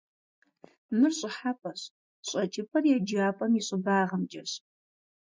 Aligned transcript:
Мыр 0.97 1.11
щӏыхьэпӏэщ, 1.19 1.81
щӏэкӏыпӏэр 2.27 2.83
еджапӏэм 2.95 3.53
и 3.59 3.61
щӏыбагъымкӏэщ. 3.67 4.51